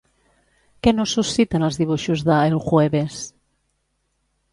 [0.85, 3.21] Què no susciten els dibuixos de "El Jueves"?